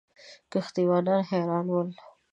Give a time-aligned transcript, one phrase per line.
[0.51, 1.89] کښتۍ وانان حیران ول.